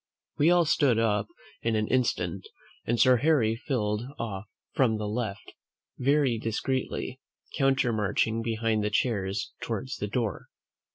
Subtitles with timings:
[0.39, 1.27] We all stood up
[1.61, 2.47] in an instant,
[2.87, 5.53] and Sir Harry filed off from the left,
[5.99, 7.19] very discreetly,
[7.59, 10.47] countermarching behind the chairs towards the door.